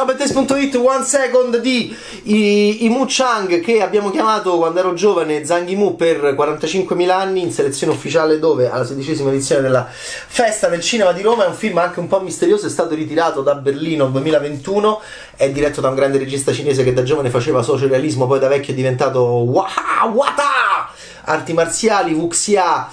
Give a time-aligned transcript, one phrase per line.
[0.00, 5.68] Ciao Bettes.it, one second di I, Mu Chang che abbiamo chiamato quando ero giovane Zhang
[5.72, 11.12] Mu per 45.000 anni in selezione ufficiale dove alla sedicesima edizione della Festa del Cinema
[11.12, 14.12] di Roma è un film anche un po' misterioso, è stato ritirato da Berlino nel
[14.12, 15.02] 2021,
[15.36, 18.72] è diretto da un grande regista cinese che da giovane faceva sociorealismo, poi da vecchio
[18.72, 20.88] è diventato Waha Wata!
[21.24, 22.88] arti marziali, Wuxia,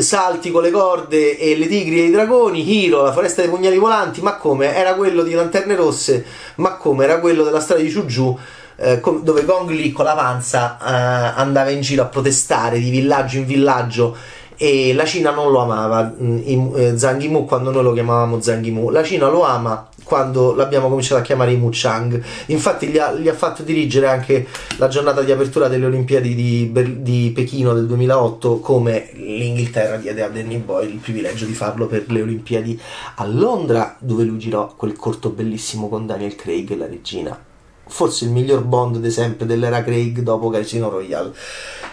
[0.00, 3.78] salti con le corde e le tigri e i dragoni, Hiro, la foresta dei pugnali
[3.78, 4.74] volanti, ma come?
[4.74, 6.24] Era quello di Lanterne Rosse,
[6.56, 7.04] ma come?
[7.04, 8.38] Era quello della storia di Chuju,
[8.76, 13.36] eh, dove Gong Li con la panza eh, andava in giro a protestare di villaggio
[13.36, 14.16] in villaggio
[14.56, 18.64] e la Cina non lo amava, mm, eh, Zhang Yimou quando noi lo chiamavamo Zhang
[18.64, 22.22] Yimou, la Cina lo ama quando l'abbiamo cominciato a chiamare Imu Chang.
[22.48, 27.00] Infatti gli ha, gli ha, fatto dirigere anche la giornata di apertura delle Olimpiadi di,
[27.00, 32.10] di Pechino del 2008 come l'Inghilterra diede a Danny Boyle il privilegio di farlo per
[32.10, 32.78] le Olimpiadi
[33.14, 37.44] a Londra dove lui girò quel corto bellissimo con Daniel Craig e la regina.
[37.86, 41.32] Forse il miglior Bond di sempre dell'era Craig dopo Casino Royale.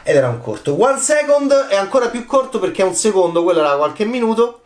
[0.03, 0.75] Ed era un corto.
[0.77, 4.63] One Second è ancora più corto perché è un secondo, quello era qualche minuto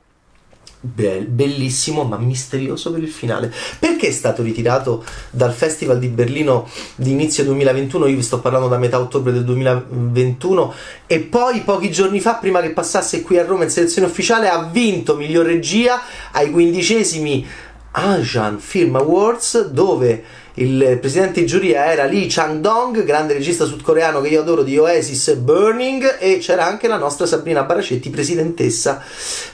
[0.86, 3.54] Be- bellissimo ma misterioso per il finale.
[3.80, 8.08] Perché è stato ritirato dal Festival di Berlino di inizio 2021?
[8.08, 10.74] Io vi sto parlando da metà ottobre del 2021
[11.08, 14.64] e poi pochi giorni fa, prima che passasse qui a Roma in selezione ufficiale, ha
[14.66, 16.02] vinto miglior regia
[16.34, 17.48] ai quindicesimi
[17.92, 20.24] Asian Film Awards dove
[20.56, 25.34] il presidente di giuria era Lee Chang-dong, grande regista sudcoreano che io adoro di Oasis
[25.34, 29.04] Burning e c'era anche la nostra Sabrina Baracetti, presidentessa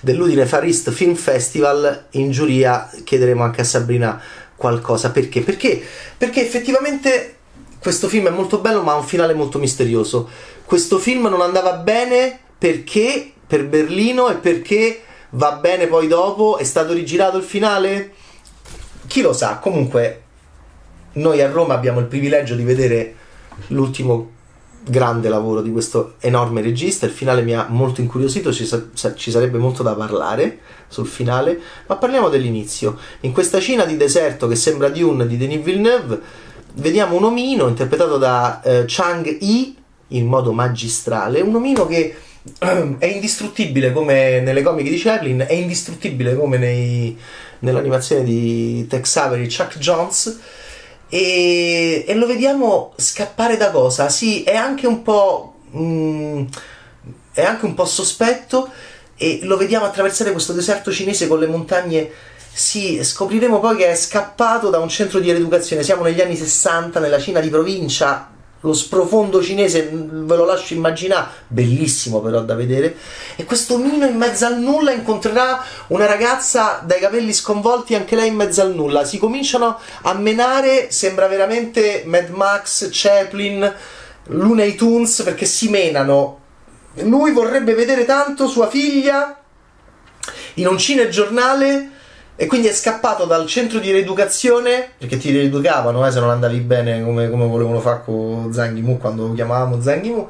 [0.02, 2.90] dell'Udine Far East Film Festival in giuria.
[3.02, 4.22] Chiederemo anche a Sabrina
[4.58, 5.12] qualcosa.
[5.12, 5.40] Perché?
[5.40, 5.82] Perché?
[6.18, 7.36] Perché effettivamente
[7.80, 10.30] questo film è molto bello ma ha un finale molto misterioso.
[10.66, 16.66] Questo film non andava bene perché per Berlino e perché va bene poi dopo è
[16.66, 18.12] stato rigirato il finale?
[19.08, 20.24] Chi lo sa, comunque
[21.14, 23.16] noi a Roma abbiamo il privilegio di vedere
[23.68, 24.38] l'ultimo
[24.84, 27.06] grande lavoro di questo enorme regista.
[27.06, 31.60] Il finale mi ha molto incuriosito, ci, sa- ci, sarebbe molto da parlare sul finale,
[31.88, 32.98] ma parliamo dell'inizio.
[33.22, 36.20] In questa Cina di deserto che sembra Dune di Denis Villeneuve,
[36.76, 39.76] vediamo un omino interpretato da eh, Chang Yi
[40.10, 42.16] in modo magistrale, un omino che
[42.98, 47.18] è indistruttibile come nelle comiche di Chaplin, è indistruttibile come nei,
[47.60, 50.40] nell'animazione di Tex Avery Chuck Jones
[51.10, 54.10] e, e, lo vediamo scappare da cosa?
[54.10, 55.56] Sì, è anche un po'.
[55.76, 56.46] Mm,
[57.34, 58.70] è anche un po' sospetto
[59.16, 62.12] e lo vediamo attraversare questo deserto cinese con le montagne.
[62.52, 65.84] Sì, scopriremo poi che è scappato da un centro di educazione.
[65.84, 68.30] Siamo negli anni 60 nella Cina di provincia,
[68.62, 72.96] lo sprofondo cinese ve lo lascio immaginare, bellissimo però da vedere.
[73.36, 78.28] E questo Mino in mezzo al nulla incontrerà una ragazza dai capelli sconvolti, anche lei
[78.28, 79.06] in mezzo al nulla.
[79.06, 83.74] Si cominciano a menare, sembra veramente Mad Max, Chaplin,
[84.26, 86.38] Looney Tunes perché si menano.
[87.02, 89.40] Lui vorrebbe vedere tanto sua figlia
[90.56, 91.98] in un cinegiornale
[92.42, 96.60] e quindi è scappato dal centro di rieducazione, perché ti rieducavano eh, se non andavi
[96.60, 100.30] bene come, come volevano fare con Zanghimu quando lo chiamavamo Zanghimu.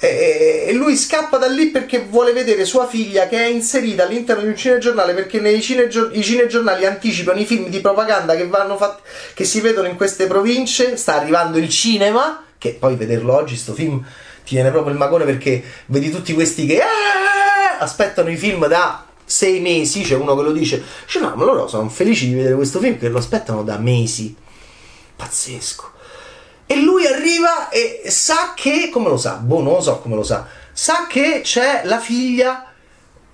[0.00, 4.42] E, e lui scappa da lì perché vuole vedere sua figlia che è inserita all'interno
[4.42, 8.46] di un cinegiornale perché nei cinegio- i cinegiornali anticipano i film di propaganda che,
[8.76, 9.02] fatti,
[9.32, 10.98] che si vedono in queste province.
[10.98, 14.04] Sta arrivando il cinema, che poi vederlo oggi, sto film
[14.44, 19.03] ti viene proprio il magone perché vedi tutti questi che ah, aspettano i film da
[19.24, 22.54] sei mesi, c'è uno che lo dice, dice no, ma loro sono felici di vedere
[22.54, 24.34] questo film che lo aspettano da mesi.
[25.16, 25.92] Pazzesco.
[26.66, 29.34] E lui arriva e sa che, come lo sa?
[29.34, 30.46] Boh, non lo so come lo sa.
[30.72, 32.72] Sa che c'è la figlia,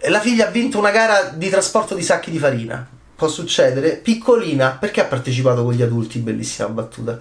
[0.02, 2.88] la figlia ha vinto una gara di trasporto di sacchi di farina.
[3.14, 7.18] Può succedere, piccolina, perché ha partecipato con gli adulti, bellissima battuta.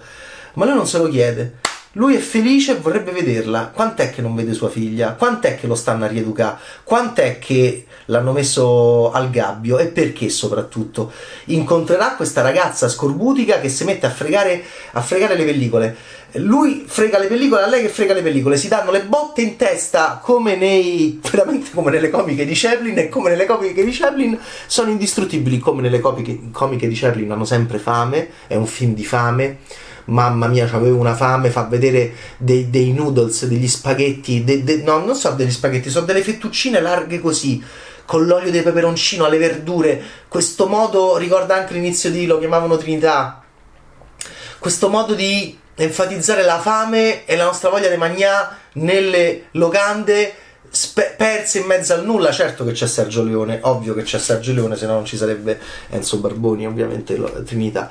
[0.54, 1.58] Ma lui non se lo chiede
[1.94, 3.72] lui è felice e vorrebbe vederla.
[3.74, 5.14] Quant'è che non vede sua figlia?
[5.14, 6.58] Quant'è che lo stanno a rieducare?
[6.84, 9.78] Quant'è che l'hanno messo al gabbio?
[9.78, 11.10] E perché soprattutto?
[11.46, 15.96] Incontrerà questa ragazza scorbutica che si mette a fregare, a fregare le pellicole.
[16.34, 18.56] Lui frega le pellicole, a lei che frega le pellicole.
[18.56, 21.18] Si danno le botte in testa come nei.
[21.28, 22.96] veramente come nelle comiche di Chaplin.
[22.98, 24.38] E come nelle comiche di Chaplin
[24.68, 25.58] sono indistruttibili.
[25.58, 28.28] Come nelle comiche, comiche di Chaplin hanno sempre fame.
[28.46, 29.58] È un film di fame
[30.06, 35.04] mamma mia, avevo una fame, fa vedere dei, dei noodles, degli spaghetti, de, de, no,
[35.04, 37.62] non so degli spaghetti, sono delle fettuccine larghe così,
[38.04, 40.02] con l'olio del peperoncino, alle verdure.
[40.28, 43.42] Questo modo ricorda anche l'inizio di lo chiamavano Trinità.
[44.58, 50.34] Questo modo di enfatizzare la fame e la nostra voglia di mangiare nelle locande
[50.68, 52.30] spe- perse in mezzo al nulla.
[52.32, 55.58] Certo che c'è Sergio Leone, ovvio che c'è Sergio Leone, se no non ci sarebbe
[55.90, 57.90] Enzo Barboni, ovviamente Trinità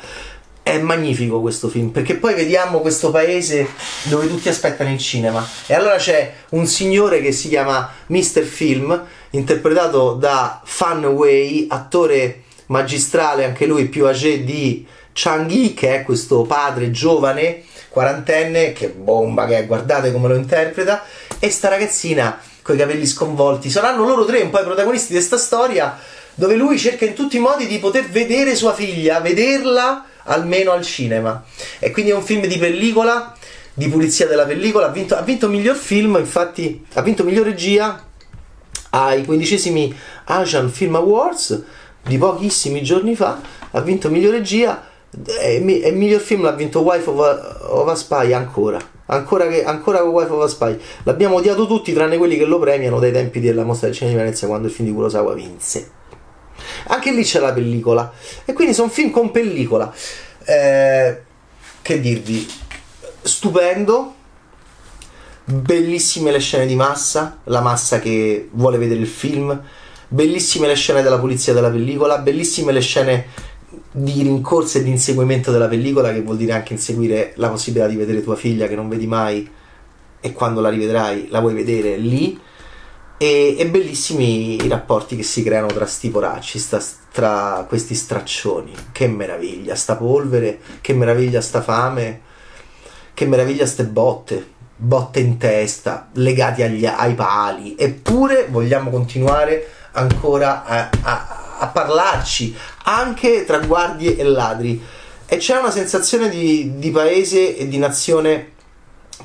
[0.61, 3.67] è magnifico questo film perché poi vediamo questo paese
[4.03, 8.43] dove tutti aspettano il cinema e allora c'è un signore che si chiama Mr.
[8.43, 15.95] Film interpretato da Fan Wei attore magistrale anche lui più âgé di Chang Yi che
[15.95, 21.03] è questo padre giovane quarantenne che bomba che è guardate come lo interpreta
[21.39, 25.17] e sta ragazzina con i capelli sconvolti saranno loro tre un po' i protagonisti di
[25.17, 25.97] questa storia
[26.35, 30.83] dove lui cerca in tutti i modi di poter vedere sua figlia vederla almeno al
[30.83, 31.43] cinema.
[31.79, 33.35] E quindi è un film di pellicola,
[33.73, 34.87] di pulizia della pellicola.
[34.87, 38.05] Ha vinto, ha vinto miglior film, infatti, ha vinto miglior regia
[38.91, 39.95] ai quindicesimi
[40.25, 41.63] Asian Film Awards
[42.03, 43.39] di pochissimi giorni fa.
[43.71, 44.87] Ha vinto miglior regia
[45.39, 48.79] e, e miglior film l'ha vinto Wife of a, of a Spy ancora.
[49.11, 52.59] Ancora, che, ancora con Wife of a Spy l'abbiamo odiato tutti tranne quelli che lo
[52.59, 55.97] premiano dai tempi della mostra del cinema di Venezia quando il film di Kurosawa vinse
[56.87, 58.11] anche lì c'è la pellicola.
[58.45, 59.93] E quindi sono film con pellicola.
[60.45, 61.21] Eh,
[61.81, 62.47] che dirvi?
[63.21, 64.15] Stupendo.
[65.45, 67.39] Bellissime le scene di massa.
[67.45, 69.61] La massa che vuole vedere il film.
[70.07, 72.17] Bellissime le scene della pulizia della pellicola.
[72.17, 73.25] Bellissime le scene
[73.91, 77.95] di rincorsa e di inseguimento della pellicola, che vuol dire anche inseguire la possibilità di
[77.95, 79.49] vedere tua figlia che non vedi mai
[80.21, 82.39] e quando la rivedrai la vuoi vedere lì
[83.21, 86.81] e, e, bellissimi i rapporti che si creano tra sti poracci, sta,
[87.11, 88.71] tra questi straccioni.
[88.93, 92.21] Che meraviglia, sta polvere, che meraviglia sta fame,
[93.13, 97.75] che meraviglia ste botte, botte in testa, legati agli, ai pali.
[97.77, 102.55] Eppure vogliamo continuare ancora a, a, a parlarci,
[102.85, 104.81] anche tra guardie e ladri.
[105.25, 108.53] E c'è una sensazione di, di paese e di nazione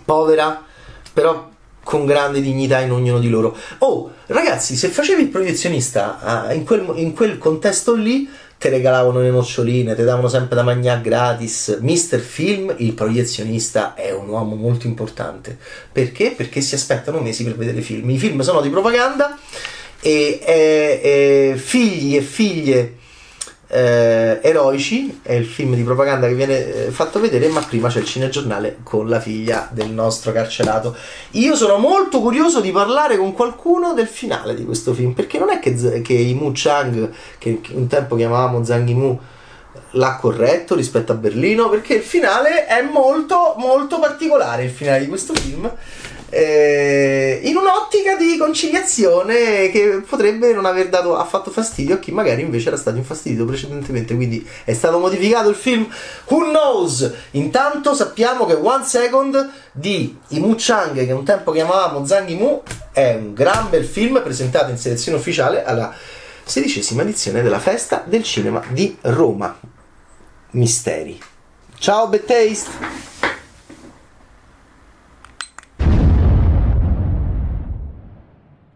[0.05, 0.64] povera,
[1.12, 1.52] però
[1.85, 3.57] con grande dignità in ognuno di loro.
[3.79, 8.29] Oh, ragazzi, se facevi il proiezionista uh, in, quel, in, quel, contesto lì,
[8.59, 11.79] te regalavano le noccioline, ti davano sempre da mangiare gratis.
[11.81, 15.57] Mister Film, il proiezionista, è un uomo molto importante.
[15.93, 16.33] Perché?
[16.33, 18.11] Perché si aspettano mesi per vedere film.
[18.11, 19.39] I film sono di propaganda
[20.01, 22.95] e, e, e figli e figlie
[23.75, 27.99] eh, Eroici è il film di propaganda che viene eh, fatto vedere, ma prima c'è
[27.99, 30.94] il cinegiornale con la figlia del nostro carcerato.
[31.32, 35.50] Io sono molto curioso di parlare con qualcuno del finale di questo film, perché non
[35.50, 39.19] è che, che Imu Chang, che un tempo chiamavamo Zhang Yimou,
[39.91, 45.09] l'ha corretto rispetto a Berlino, perché il finale è molto, molto particolare, il finale di
[45.09, 45.69] questo film
[46.35, 52.43] eh, in un'ottica di conciliazione che potrebbe non aver dato affatto fastidio a chi magari
[52.43, 54.17] invece era stato infastidito precedentemente.
[54.17, 55.87] Quindi è stato modificato il film.
[56.27, 57.09] Who knows?
[57.33, 63.15] Intanto sappiamo che One Second di Imu Chang, che un tempo chiamavamo Zhang Imu, è
[63.15, 65.95] un gran bel film presentato in selezione ufficiale alla
[66.45, 69.57] sedicesima edizione della Festa del Cinema di Roma.
[70.51, 71.21] Misteri.
[71.79, 73.13] Ciao, Bad!